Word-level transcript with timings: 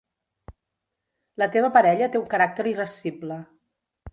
La 1.43 1.47
teva 1.57 1.69
parella 1.77 2.09
té 2.15 2.21
un 2.23 2.27
caràcter 2.33 2.69
irascible. 2.73 3.39